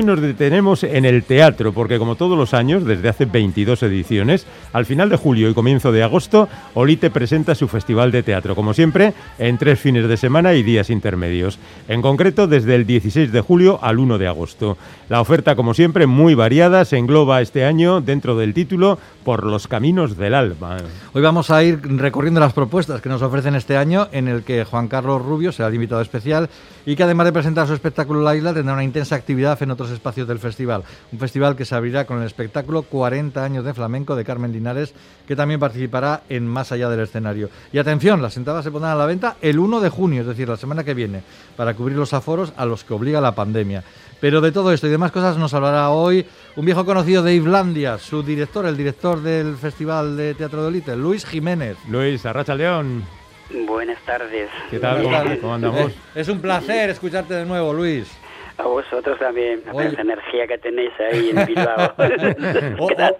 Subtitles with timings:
[0.00, 4.46] Hoy nos detenemos en el teatro, porque como todos los años, desde hace 22 ediciones,
[4.72, 8.72] al final de julio y comienzo de agosto, Olite presenta su festival de teatro, como
[8.72, 11.58] siempre, en tres fines de semana y días intermedios.
[11.86, 14.78] En concreto, desde el 16 de julio al 1 de agosto.
[15.10, 19.68] La oferta, como siempre, muy variada, se engloba este año dentro del título Por los
[19.68, 20.78] caminos del alma.
[21.12, 24.64] Hoy vamos a ir recorriendo las propuestas que nos ofrecen este año, en el que
[24.64, 26.48] Juan Carlos Rubio será el invitado especial
[26.86, 29.89] y que además de presentar su espectáculo La Isla, tendrá una intensa actividad en otros
[29.90, 30.84] espacios del festival.
[31.12, 34.94] Un festival que se abrirá con el espectáculo 40 años de flamenco de Carmen Linares,
[35.26, 37.50] que también participará en Más allá del escenario.
[37.72, 40.48] Y atención, las entradas se pondrán a la venta el 1 de junio, es decir,
[40.48, 41.22] la semana que viene,
[41.56, 43.84] para cubrir los aforos a los que obliga la pandemia.
[44.20, 47.98] Pero de todo esto y demás cosas nos hablará hoy un viejo conocido de Islandia,
[47.98, 51.76] su director, el director del Festival de Teatro de Olite, Luis Jiménez.
[51.88, 53.04] Luis, Arracha León.
[53.66, 54.48] Buenas tardes.
[54.70, 55.02] ¿Qué tal?
[55.02, 55.92] ¿Cómo, cómo andamos?
[56.14, 58.06] Es un placer escucharte de nuevo, Luis.
[58.60, 61.94] A vosotros también, a esa energía que tenéis ahí en Bilbao.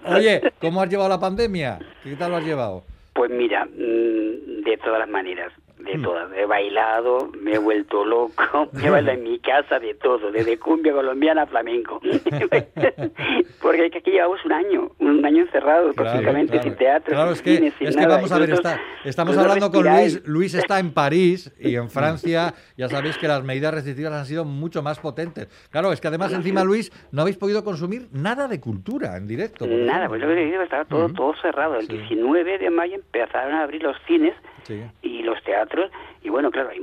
[0.15, 1.79] Oye, ¿cómo has llevado la pandemia?
[2.05, 2.85] ¿Qué tal lo has llevado?
[3.15, 5.51] Pues mira, mm, de todas las maneras,
[5.93, 6.03] de Mm.
[6.03, 6.33] todas.
[6.37, 10.59] He bailado, me he vuelto loco, me he bailado en mi casa de todo, desde
[10.59, 12.01] cumbia colombiana a flamenco.
[13.63, 16.63] Porque es que aquí llevamos un año, un año encerrado, prácticamente claro.
[16.63, 19.37] sin teatro, Claro, sin es que, sin es que vamos a ver, Nosotros- está- estamos
[19.39, 19.85] hablando con.
[19.85, 20.23] Luis.
[20.27, 24.45] Luis está en París y en Francia ya sabéis que las medidas restrictivas han sido
[24.45, 25.49] mucho más potentes.
[25.71, 29.67] Claro, es que además encima, Luis, no habéis podido consumir nada de cultura en directo.
[29.67, 31.77] Nada, pues lo que estaba todo, todo cerrado.
[31.77, 31.97] El Sí.
[31.99, 34.83] 19 de mayo empezaron a abrir los cines Sí.
[35.03, 35.80] y los teatros
[36.23, 36.79] y bueno claro hay,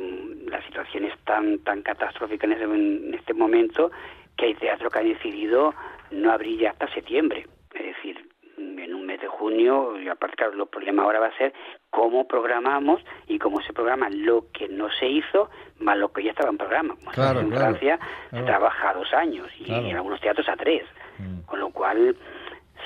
[0.47, 3.91] la situación es tan tan catastrófica en, ese- en este momento
[4.37, 5.73] que hay teatros que han decidido
[6.11, 7.45] no abrir ya hasta septiembre.
[7.73, 11.27] Es decir mm, en un mes de junio y aparte claro el problema ahora va
[11.27, 11.53] a ser
[11.89, 16.31] cómo programamos y cómo se programa lo que no se hizo más lo que ya
[16.31, 16.95] estaba en programa.
[16.95, 17.97] Como Claro, en claro, Francia
[18.29, 18.45] claro.
[18.45, 20.83] se trabaja a dos años y en algunos teatros a tres.
[21.19, 21.41] Mm.
[21.47, 22.15] con lo cual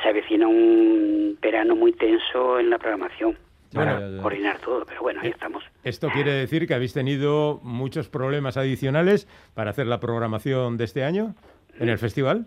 [0.02, 3.38] se avecina un verano muy tenso en la programación
[3.74, 5.64] para coordinar todo, pero bueno, ahí Eh, estamos.
[5.84, 11.04] Esto quiere decir que habéis tenido muchos problemas adicionales para hacer la programación de este
[11.04, 11.34] año
[11.80, 12.46] en el festival.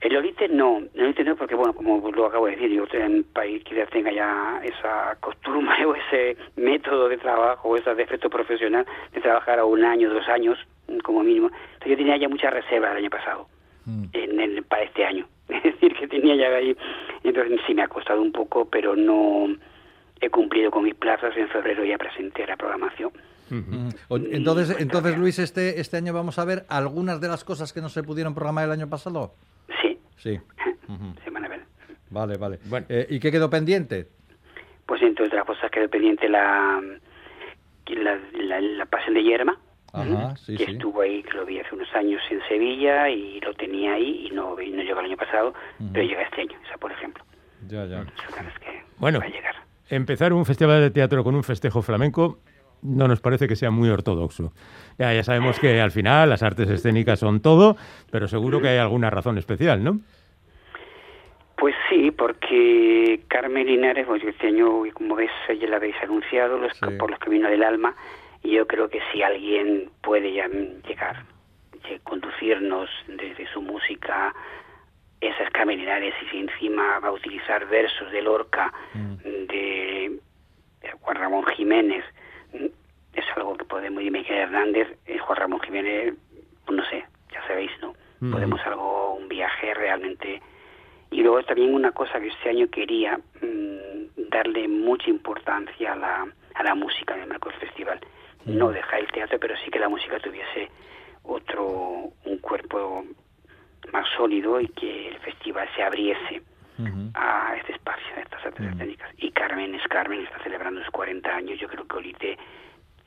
[0.00, 3.00] El Olite no, el Olite no, porque bueno, como lo acabo de decir, yo estoy
[3.00, 7.76] en un país que ya tenga ya esa costumbre o ese método de trabajo o
[7.76, 10.56] ese defecto profesional de trabajar a un año, dos años,
[11.02, 11.48] como mínimo.
[11.74, 13.48] Entonces yo tenía ya muchas reservas el año pasado,
[13.86, 14.04] Mm.
[14.12, 15.26] en el, para este año.
[15.48, 16.76] Es decir, que tenía ya ahí,
[17.24, 19.48] entonces sí me ha costado un poco, pero no
[20.20, 21.36] he cumplido con mis plazas.
[21.36, 23.12] En febrero ya presenté la programación.
[23.50, 23.88] Mm.
[24.08, 27.80] O- Entonces, entonces Luis, este, este año vamos a ver algunas de las cosas que
[27.80, 29.34] no se pudieron programar el año pasado.
[29.82, 30.38] Sí, Sí.
[30.88, 31.14] Ujú.
[31.24, 31.60] se van a ver.
[32.10, 32.58] Vale, vale.
[32.66, 32.86] Bueno.
[32.88, 34.08] Eh, ¿Y qué quedó pendiente?
[34.86, 36.80] Pues entre otras cosas quedó pendiente la,
[37.88, 39.58] la, la, la Pasión de Yerma,
[39.92, 40.70] Ajá, sí, que sí.
[40.72, 44.30] estuvo ahí, que lo vi hace unos años en Sevilla y lo tenía ahí y
[44.34, 45.54] no, no llegó el año pasado,
[45.92, 47.22] pero llega este año, esa por ejemplo.
[47.68, 48.06] Ya, ya.
[48.98, 49.18] Bueno.
[49.20, 49.54] va a llegar.
[49.90, 52.38] Empezar un festival de teatro con un festejo flamenco
[52.82, 54.52] no nos parece que sea muy ortodoxo.
[54.98, 57.76] Ya, ya sabemos que al final las artes escénicas son todo,
[58.10, 59.98] pero seguro que hay alguna razón especial, ¿no?
[61.56, 66.56] Pues sí, porque Carmen Linares, pues este año, y como ves, ya la habéis anunciado,
[66.58, 66.86] los, Sí.
[66.98, 67.96] por los caminos del alma,
[68.44, 70.46] y yo creo que si alguien puede ya
[70.86, 71.24] llegar,
[72.04, 74.32] conducirnos desde su música,
[75.20, 79.18] esas Carmen Linares, y si encima va a utilizar versos de Lorca, Juan
[81.28, 82.04] Ramón Jiménez,
[82.54, 82.66] mm,
[83.12, 86.14] es algo que podemos, y Miguel Hernández, eh, Juan Ramón Jiménez,
[86.64, 87.90] pues no sé, ya sabéis, ¿no?
[87.90, 88.30] Ujú.
[88.32, 90.40] Podemos algo, un viaje realmente
[91.10, 96.32] y luego también una cosa que este año quería mm, darle mucha importancia a la,
[96.54, 98.00] a la música en el marco del festival.
[98.46, 100.70] No dejar el teatro, pero sí que la música tuviese
[101.24, 101.66] otro,
[102.24, 103.04] un cuerpo
[103.92, 106.40] más sólido y que el festival se abriese
[107.14, 109.10] A este espacio, a estas artes escénicas.
[109.18, 111.58] Y Carmen es Carmen, está celebrando sus 40 años.
[111.60, 112.38] Yo creo que Olite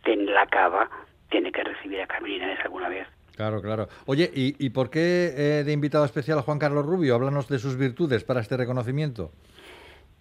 [0.05, 0.89] en la cava
[1.29, 3.07] tiene que recibir a Carmen Linares alguna vez.
[3.35, 3.87] Claro, claro.
[4.05, 7.15] Oye, ¿y, y por qué eh, de invitado especial a Juan Carlos Rubio?
[7.15, 9.31] Háblanos de sus virtudes para este reconocimiento.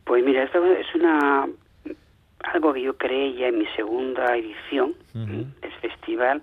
[0.05, 1.49] Pues mira, esto es una
[2.45, 5.45] algo que yo creé ya en mi segunda edición Ujú.
[5.61, 6.43] del festival.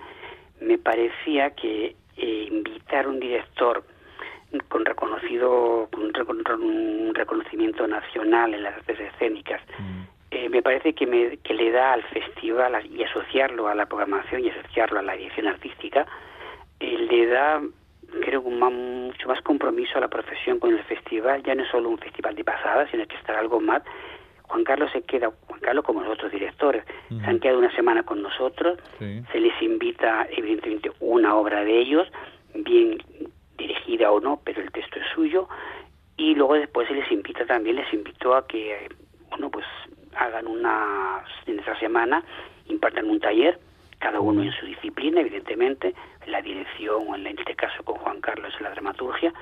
[0.62, 3.84] Me parecía que eh, invitar a un director
[4.69, 9.62] con reconocido con un recon- un reconocimiento nacional en las artes escénicas.
[10.31, 14.44] Eh, me parece que, me, que le da al festival y asociarlo a la programación
[14.44, 16.06] y asociarlo a la dirección artística
[16.80, 17.62] eh, le da
[18.21, 21.44] creo un ma- mucho más compromiso a la profesión con el festival.
[21.44, 23.83] Ya no es solo un festival de pasada sino que estará algo más.
[24.44, 28.04] Juan Carlos se queda Juan Carlos como los otros directores se han quedado una semana
[28.04, 28.80] con nosotros.
[29.00, 29.21] Sí.
[29.31, 32.07] se les invita evidentemente una obra de ellos
[32.54, 32.98] bien
[36.38, 38.89] luego después se les invita también, les invito a que,
[39.30, 39.65] bueno, pues
[40.15, 42.24] hagan una, en esa semana,
[42.68, 43.59] impartan un taller,
[44.00, 45.94] cada uno en su disciplina, evidentemente,
[46.25, 49.33] en la dirección o en este caso con Juan Carlos en la dramaturgia,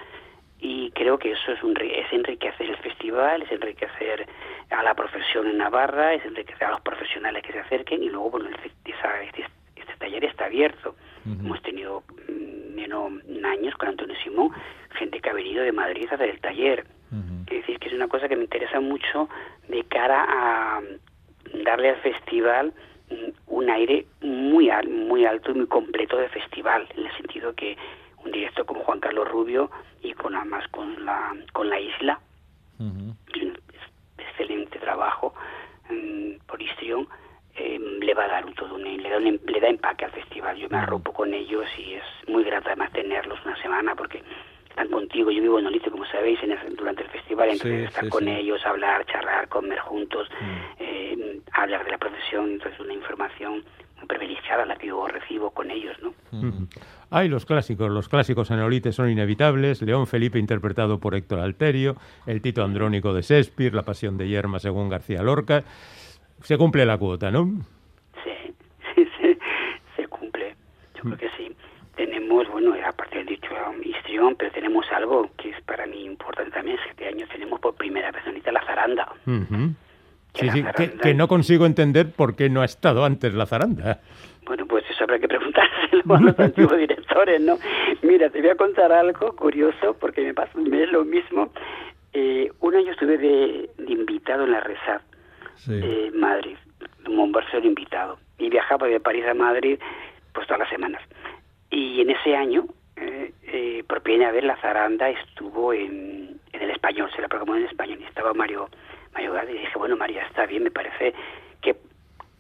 [0.60, 4.28] y creo que eso es, un, es enriquecer el festival, es enriquecer
[4.70, 8.32] a la profesión en Navarra, es enriquecer a los profesionales que se acerquen y luego,
[8.32, 8.50] bueno,
[8.86, 9.46] esa, este,
[9.76, 10.96] este, taller está abierto.
[11.26, 12.04] Hemos tenido
[12.76, 13.12] menos
[13.44, 14.52] años con Antonio Simón,
[14.92, 16.86] gente que ha venido de Madrid a hacer el taller.
[17.48, 19.30] Es decir, que es una cosa que me interesa mucho
[19.70, 20.82] de cara a
[21.64, 22.74] darle al festival
[23.48, 27.78] un aire muy, muy alto y muy completo de festival, en el sentido que
[28.24, 29.70] un director como Juan Carlos Rubio
[30.02, 32.20] y con además con la con la isla
[32.80, 33.16] un
[34.18, 35.34] excelente trabajo
[35.90, 37.08] mm, por histrión
[38.16, 40.58] va a dar un todo un, le da le da empaque al festival.
[40.58, 44.24] Yo me arropo con ellos y es muy grato además tenerlos una semana porque
[44.70, 45.32] están contigo.
[45.32, 49.06] Yo vivo en Olite como sabéis en durante el festival entonces estar con ellos hablar
[49.06, 50.28] charlar comer juntos
[50.80, 53.64] eh, hablar de la profesión entonces una información
[53.98, 56.14] muy privilegiada la que yo recibo con ellos no
[57.10, 61.96] hay los clásicos, los clásicos en Olite son inevitables, León Felipe interpretado por Héctor Alterio,
[62.26, 65.64] el Tito Andrónico de Shakespeare, La Pasión de Yerma según García Lorca.
[66.42, 67.46] Se cumple la cuota, ¿no?
[68.24, 68.54] Sí,
[68.96, 69.38] sí, sí
[69.96, 70.56] se cumple.
[70.95, 71.56] Yo creo que sí.
[71.96, 73.50] Tenemos, bueno, aparte del dicho
[73.82, 77.60] histrión, pero tenemos algo que es para mí importante también, es que este año tenemos
[77.62, 79.14] por primera vez ahorita la zaranda.
[80.34, 84.02] Sí, sí, que, que, no consigo entender por qué no ha estado antes la zaranda.
[84.46, 87.58] Bueno, pues eso habrá que preguntárselo a los antiguos directores, ¿no?
[88.02, 91.52] Mira, te voy a contar algo curioso, porque me pasa es lo mismo.
[92.14, 95.02] Eh, un año estuve de, invitado en la RESAD
[95.68, 96.58] de Madrid,
[97.08, 99.80] un ser invitado, y viajaba de París a Madrid
[100.36, 101.02] pues todas las semanas.
[101.72, 102.66] Y en ese año,
[102.98, 107.56] eh, eh, por primera vez, la zaranda estuvo en, en el español, se la programó
[107.56, 108.70] en español, y estaba Mario,
[109.14, 111.14] Mario Gade, y dije, bueno, María, está bien, me parece
[111.62, 111.76] que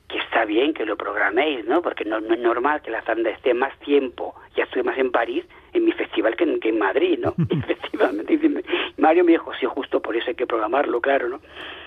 [0.07, 1.81] que está bien que lo programéis, ¿no?
[1.81, 5.45] Porque no, es normal que la Zanda esté más tiempo, ya estuve más en París,
[5.73, 7.33] en mi festival que en, que en Madrid, ¿no?
[7.49, 8.63] Efectivamente.
[8.97, 11.41] Mario me dijo, sí, justo por eso hay que programarlo, claro, ¿no?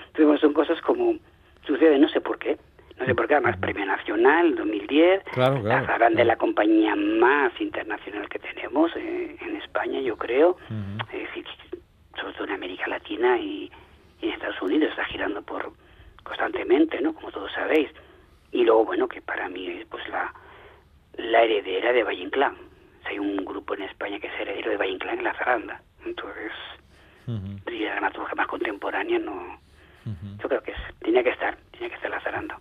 [0.07, 1.15] Entonces, son cosas como,
[1.65, 2.57] sucede, no sé por qué,
[2.99, 7.51] no sé por qué, además Premio Nacional 2010, claro, la Zaranda es la compañía más
[7.59, 10.57] internacional que tenemos eh, en España, yo creo,
[11.13, 11.45] es decir,
[12.19, 13.71] sobre todo en América Latina y,
[14.21, 15.71] y en Estados Unidos, está girando por
[16.23, 17.13] constantemente, ¿no?
[17.13, 17.89] Como todos sabéis.
[18.51, 20.33] Y luego bueno que para mí es pues la,
[21.17, 22.55] la heredera de Valle Inclán.
[23.05, 25.81] Hay un grupo en España que es heredero de Valle Inclán en la zaranda.
[26.05, 26.51] Entonces
[27.67, 29.59] y la dramaturgia más contemporánea no
[30.41, 32.59] yo creo que es, tenía que estar tenía que estar la zaranda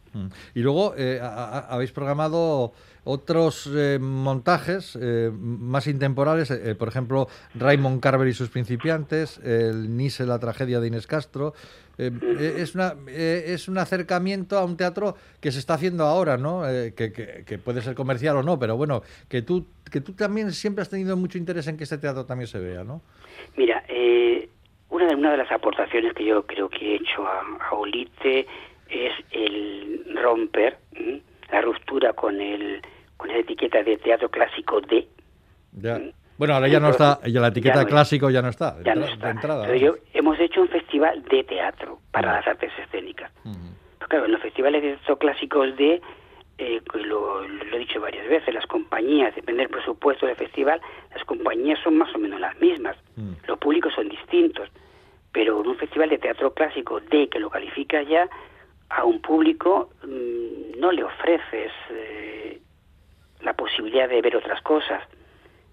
[0.55, 2.73] y luego eh, habéis programado
[3.05, 10.27] otros eh, montajes eh, más intemporales, por ejemplo, Raymond Carver y sus principiantes, el Nice,
[10.27, 11.55] la tragedia de Inés Castro,
[11.99, 16.05] eh, eh, es, una, eh, es un acercamiento a un teatro que se está haciendo
[16.05, 16.63] ahora, ¿no?
[16.95, 17.13] Que,
[17.45, 20.89] que, puede ser comercial o no, pero bueno, que tú, que tú también siempre has
[20.89, 23.03] tenido mucho interés en que este teatro también se vea, ¿no?
[23.57, 23.83] Mira,
[24.91, 28.47] una, de, una de las aportaciones que yo creo que he hecho a, Olite
[28.89, 30.79] es el romper
[31.51, 32.83] la ruptura con el
[33.17, 35.09] con la etiqueta de teatro clásico de
[35.73, 36.01] ya.
[36.39, 38.77] Bueno, ahora ya no está, ya la etiqueta clásico ya no está.
[38.85, 39.31] Ya no está.
[39.31, 39.67] entrada,
[40.15, 43.33] hemos hecho un festival de teatro para las artes escénicas.
[43.99, 46.01] claro, en los festivales de teatro clásicos de,
[46.59, 50.81] eh, lo, he dicho varias veces, las compañías, depende del presupuesto del festival,
[51.15, 52.97] las compañías son más o menos las mismas.
[53.47, 54.69] Los públicos son distintos.
[55.33, 58.29] Pero en un festival de teatro clásico de que lo califica ya,
[58.91, 62.61] a un público mm, no le ofreces eh,
[63.43, 65.03] la posibilidad de ver otras cosas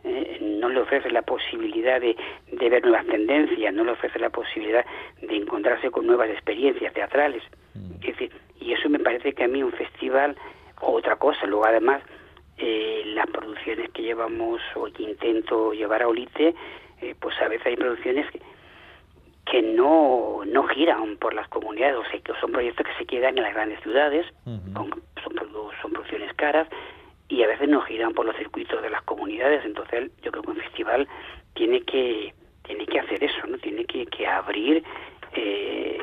[0.08, 2.15] eh, no le ofrece la posibilidad de,
[2.51, 4.86] ver nuevas tendencias, no le ofrece la posibilidad
[5.20, 7.42] de encontrarse con nuevas experiencias teatrales.
[7.74, 7.96] Mm.
[8.62, 10.38] y eso me parece que a mí un festival,
[10.92, 12.01] otra cosa, luego además
[12.58, 16.56] eh, las producciones que llevamos o que intento llevar a Olite,
[17.01, 18.42] eh, pues a veces hay producciones que,
[19.46, 23.38] que no, no giran por las comunidades, o sea, que son proyectos que se quedan
[23.38, 25.04] en las grandes ciudades, son,
[25.82, 26.68] son producciones caras,
[27.27, 29.65] y a veces no giran por los circuitos de las comunidades.
[29.65, 31.08] Entonces yo creo que un festival
[31.54, 34.84] tiene que tiene que hacer eso no tiene que, que abrir
[35.34, 36.00] eh,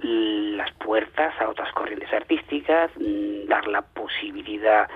[0.00, 4.88] las puertas a otras corrientes artísticas mm, dar la posibilidad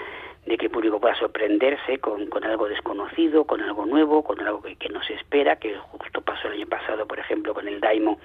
[0.47, 4.63] de que el público pueda sorprenderse con, con algo desconocido, con algo nuevo, con algo
[4.63, 7.81] que, que, no se espera, que justo pasó el año pasado, por ejemplo, con el
[7.81, 8.19] Daimo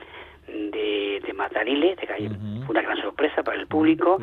[0.48, 4.20] de, de Matarile, de fue una gran sorpresa para el público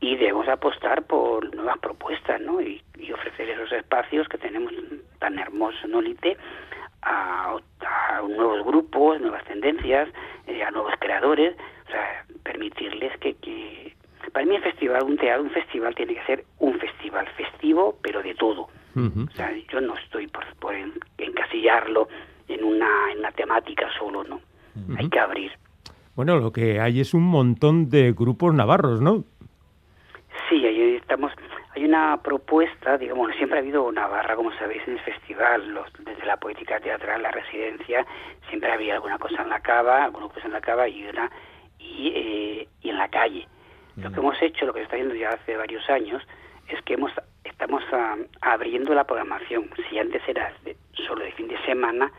[0.00, 2.60] y debemos apostar por nuevas propuestas ¿no?
[2.60, 4.72] y, ofrecer esos espacios que tenemos
[5.18, 6.36] tan hermosos en Olite
[7.02, 7.56] a,
[8.28, 10.08] nuevos grupos, residencias,
[10.46, 11.56] eh, a nuevos creadores,
[11.88, 13.94] o sea, permitirles que, que...
[14.32, 18.22] Para mí el festival, un teatro, un festival tiene que ser un festival festivo, pero
[18.22, 18.68] de todo.
[18.96, 20.74] O sea, yo no estoy por, por
[21.18, 22.08] encasillarlo
[22.48, 24.40] en una, en una temática solo, ¿no?
[24.98, 25.52] Hay que abrir.
[26.16, 29.24] Bueno, lo que hay es un montón de grupos navarros, ¿no?
[30.48, 31.32] Sí, ahí estamos.
[31.76, 36.26] Hay una propuesta, digamos, siempre ha habido Navarra, como sabéis, en el festival, los, desde
[36.26, 38.04] la poética teatral, la residencia,
[38.48, 41.30] siempre había alguna cosa en la cava, alguna cosa en la cava y una
[41.78, 43.46] y, eh, y en la calle.
[43.96, 46.22] Lo que hemos hecho, lo que se está haciendo ya hace varios años,
[46.68, 47.12] es que hemos
[47.44, 49.70] estamos ah, abriendo la programación.
[49.88, 50.52] Si antes era
[51.06, 52.10] solo de fin de semana,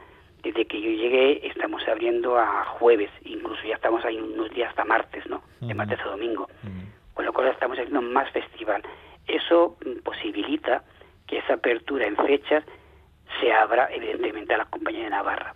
[0.41, 4.85] desde que yo llegué estamos abriendo a jueves, incluso ya estamos ahí unos días hasta
[4.85, 5.41] martes, ¿no?
[5.59, 6.47] De martes a domingo.
[7.13, 8.81] Con lo cual estamos haciendo más festival.
[9.27, 10.83] Eso mm, posibilita
[11.27, 12.63] que esa apertura en fechas
[13.39, 15.53] se abra evidentemente a la compañía de Navarra.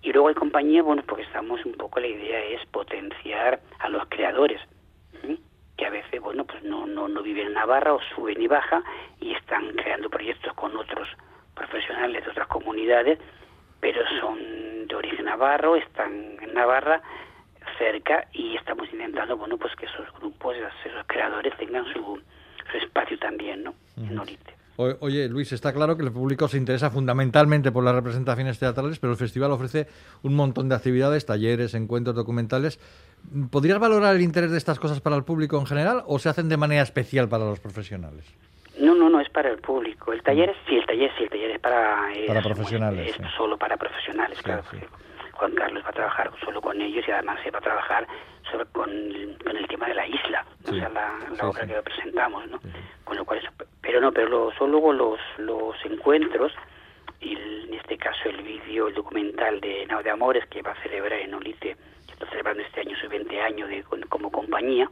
[0.00, 4.06] Y luego hay compañía, bueno, porque estamos un poco, la idea es potenciar a los
[4.08, 4.60] creadores,
[5.88, 8.84] a veces, bueno, pues no, no, no viven en Navarra o suben y bajan
[9.20, 11.08] y están creando proyectos con otros
[11.54, 13.18] profesionales de otras comunidades
[13.80, 14.38] pero son
[14.88, 17.02] de origen navarro, están en Navarra
[17.78, 22.20] cerca y estamos intentando bueno pues que esos grupos, esos creadores tengan su,
[22.82, 23.74] espacio también ¿no?
[23.96, 24.54] en Orite.
[24.76, 29.12] Oye, Luis, está claro que el público se interesa fundamentalmente por las representaciones teatrales, pero
[29.12, 29.88] el festival ofrece
[30.22, 32.78] un montón de actividades, talleres, encuentros documentales.
[33.50, 36.48] ¿Podrías valorar el interés de estas cosas para el público en general o se hacen
[36.48, 38.24] de manera especial para los profesionales?
[38.78, 40.12] No, no, no, es para el público.
[40.12, 42.08] El taller, sí, el taller sí, el taller es para...
[42.26, 43.16] para profesionales.
[43.18, 44.62] Es solo para profesionales, claro.
[45.38, 48.06] Juan Carlos va a trabajar solo con ellos y además se va a trabajar
[48.50, 52.58] sobre, con, el tema de la isla, o sea, la, obra que presentamos, ¿no?
[53.04, 53.40] Con lo cual,
[53.80, 56.52] pero no, pero son luego los, los encuentros,
[57.20, 60.82] y en este caso el vídeo, el documental de Nao de Amores que va a
[60.82, 61.76] celebrar en Olite,
[62.18, 64.90] está celebrando este año su 20 años de, como compañía,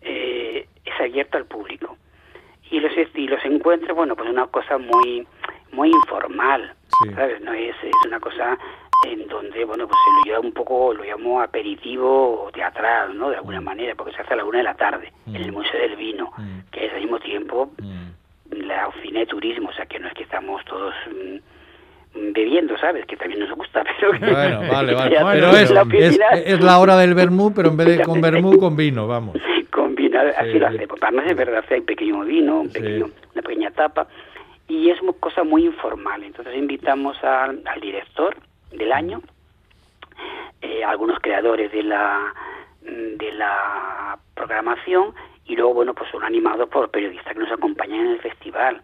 [0.00, 1.96] eh, es abierto al público
[2.70, 5.26] y los y los encuentros bueno pues una cosa muy
[5.72, 6.74] muy informal
[7.14, 8.58] sabes no es, es una cosa
[9.06, 13.36] en donde bueno pues se lo lleva un poco lo llamo aperitivo teatral no de
[13.36, 13.64] alguna mm.
[13.64, 15.54] manera porque se hace a la una de la tarde en el mm.
[15.54, 16.70] museo del vino mm.
[16.70, 17.70] que es al mismo tiempo
[18.50, 20.94] la oficina de turismo o sea que no es que estamos todos
[22.14, 23.06] bebiendo, ¿sabes?
[23.06, 24.18] Que también nos gusta, pero...
[24.18, 25.16] Bueno, vale, vale.
[25.32, 28.76] Pero es, la es, la hora del vermú, pero en vez de con vermú, con
[28.76, 29.36] vino, vamos
[30.38, 30.98] así lo hacemos.
[31.00, 34.06] Además es verdad, hay pequeño vino, un pequeño, una pequeña tapa,
[34.68, 36.22] y es una cosa muy informal.
[36.22, 38.36] Entonces invitamos al director
[38.72, 39.22] del año,
[40.60, 42.34] eh, algunos creadores de la
[42.82, 45.14] de la programación
[45.46, 48.82] y luego bueno pues son animados por periodistas que nos acompañan en el festival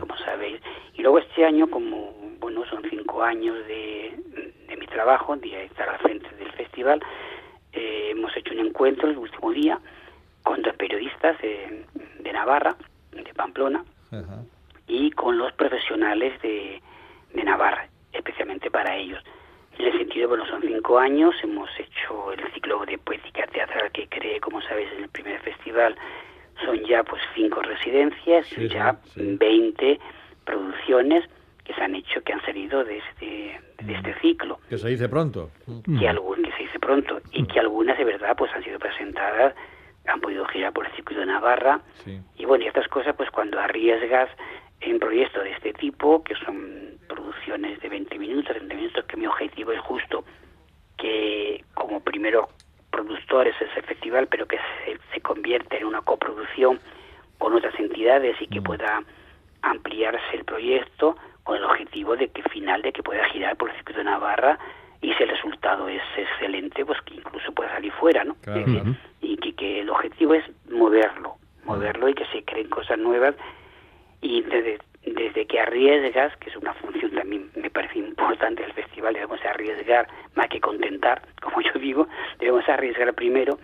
[0.00, 0.60] como sabéis
[0.94, 2.12] y luego este año como
[2.56, 4.18] bueno son cinco años de,
[4.66, 7.00] de mi trabajo de estar al frente del festival.
[7.72, 9.78] Eh, hemos hecho un encuentro el último día
[10.42, 11.84] con dos periodistas de,
[12.32, 12.76] Navarra,
[13.12, 13.82] de Pamplona,
[14.86, 16.82] y con los profesionales de,
[17.44, 19.22] Navarra, especialmente para ellos.
[19.78, 24.08] En el sentido, bueno, son cinco años, hemos hecho el ciclo de poética teatral que
[24.08, 25.96] creé, como sabéis, en el primer festival,
[26.64, 29.98] son ya pues cinco residencias y ya veinte
[30.44, 31.24] producciones
[31.66, 34.58] que se han hecho, que han salido de este, de este ciclo.
[34.68, 35.50] Que se dice pronto.
[35.66, 39.54] Que, que se dice pronto, y que algunas de verdad pues han sido presentadas
[40.08, 41.80] han podido girar por el circuito de Navarra.
[42.36, 44.30] Y bueno, y estas cosas, pues cuando arriesgas
[44.80, 49.26] en proyectos de este tipo, que son producciones de 20 minutos, 30 minutos, que mi
[49.26, 50.24] objetivo es justo
[50.96, 52.48] que como primero
[52.90, 56.80] productores es el festival, pero que se, se convierte en una coproducción
[57.38, 58.64] con otras entidades y que mm.
[58.64, 59.02] pueda
[59.62, 63.76] ampliarse el proyecto con el objetivo de que final de que pueda girar por el
[63.76, 64.58] circuito de Navarra
[65.00, 68.36] y si el resultado es excelente, pues que incluso pueda salir fuera, ¿no?
[69.20, 73.34] Y que, el objetivo es moverlo, moverlo y que se creen cosas nuevas
[74.20, 78.72] y desde, desde que arriesgas, que es una función también me parece importante del
[79.06, 82.08] festival, debemos arriesgar más que contentar, como yo digo,
[82.38, 83.58] debemos arriesgar primero,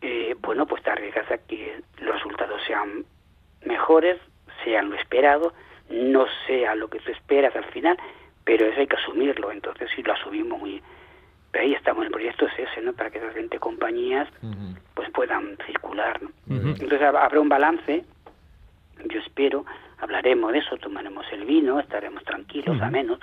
[0.00, 3.04] eh, bueno, pues te arriesgas a que los resultados sean
[3.64, 4.18] mejores,
[4.64, 5.52] sean lo esperado,
[5.90, 7.96] no sea lo que tú esperas al final,
[8.44, 10.82] pero eso hay que asumirlo, entonces si lo asumimos muy...
[11.52, 12.94] Pero ahí estamos, el proyecto es ese, ¿no?
[12.94, 14.26] Para que esas 20 compañías
[14.94, 16.30] pues puedan circular, ¿no?
[16.48, 18.04] Entonces habrá un balance,
[19.04, 19.66] yo espero,
[19.98, 23.20] hablaremos de eso, tomaremos el vino, estaremos tranquilos, a menos,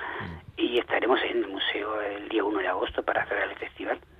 [0.55, 3.57] y estaremos en el museo el día 1 de agosto para cerrar el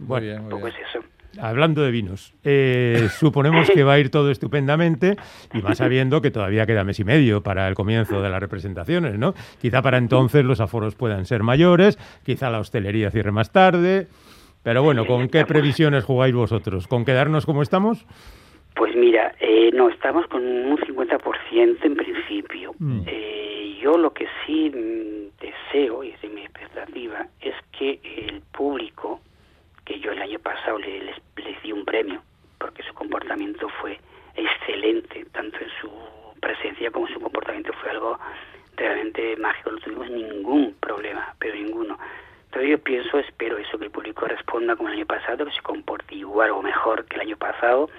[0.10, 0.22] festival.
[0.22, 1.00] Muy bien, un poco es eso.
[1.40, 5.16] Hablando de vinos, eh, suponemos que va a ir todo estupendamente
[5.54, 9.18] y más sabiendo que todavía queda mes y medio para el comienzo de las representaciones,
[9.18, 9.34] ¿no?
[9.62, 14.08] Quizá para entonces los aforos puedan ser mayores, quizá la hostelería cierre más tarde.
[14.64, 16.88] Pero bueno, ¿con qué previsiones jugáis vosotros?
[16.88, 18.06] ¿Con quedarnos como estamos?
[18.76, 22.74] Pues mira, eh, no, estamos con un 50% en principio.
[22.78, 23.02] Mm.
[23.08, 28.42] Eh, yo lo que sí mm, deseo, y es de mi expectativa, es que el
[28.52, 28.99] público,
[30.20, 32.22] el año pasado les, les di un premio,
[32.58, 33.98] porque su comportamiento fue
[34.36, 35.90] excelente, tanto en su
[36.42, 38.20] presencia como en su comportamiento fue algo
[38.76, 41.98] realmente mágico, no tuvimos ningún problema, pero ninguno.
[42.46, 45.62] Entonces yo pienso, espero eso, que el público responda como el año pasado, que se
[45.62, 47.90] comporte igual o mejor que el año pasado,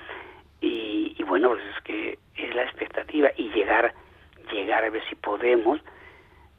[0.60, 3.94] y, bueno, pues es que es la expectativa, y llegar,
[4.52, 5.80] llegar a ver si podemos,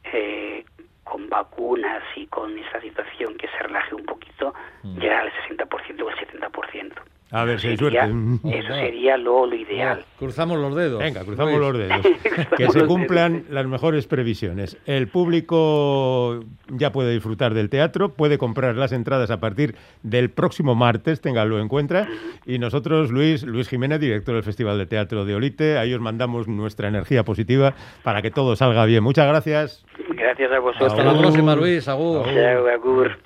[0.05, 0.65] eh,
[1.03, 4.99] con vacunas y con esa situación que se relaje un poquito, mm.
[4.99, 6.93] llegar al 60% o el 70%.
[7.33, 7.97] A ver si hay suerte.
[7.97, 10.03] Eso sería lo, ideal.
[10.19, 10.99] cruzamos los dedos.
[10.99, 12.05] Venga, cruzamos los dedos.
[12.57, 14.77] que se cumplan las mejores previsiones.
[14.85, 20.75] El público ya puede disfrutar del teatro, puede comprar las entradas a partir del próximo
[20.75, 22.05] martes, ténganlo en cuenta.
[22.45, 26.49] Y nosotros, Luis, Luis Jiménez, director del Festival de Teatro de Olite, ahí os mandamos
[26.49, 29.03] nuestra energía positiva para que todo salga bien.
[29.03, 29.85] Muchas gracias.
[30.15, 30.91] Gracias a vosotros.
[30.91, 31.87] Hasta la próxima, Luis.
[31.87, 32.27] Agur.
[32.27, 33.17] Agur.